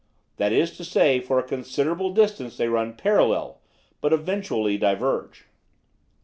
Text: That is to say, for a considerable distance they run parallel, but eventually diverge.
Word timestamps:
That 0.37 0.51
is 0.51 0.75
to 0.77 0.83
say, 0.83 1.19
for 1.19 1.37
a 1.37 1.43
considerable 1.43 2.11
distance 2.11 2.57
they 2.57 2.67
run 2.67 2.93
parallel, 2.95 3.61
but 4.01 4.11
eventually 4.11 4.75
diverge. 4.75 5.45